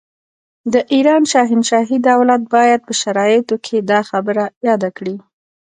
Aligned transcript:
د 0.73 0.75
ایران 0.93 1.23
شاهنشاهي 1.31 1.97
دولت 2.09 2.41
باید 2.55 2.79
په 2.87 2.93
شرایطو 3.01 3.55
کې 3.65 3.77
دا 3.91 3.99
خبره 4.09 4.45
یاده 4.67 4.89
کړي. 4.97 5.15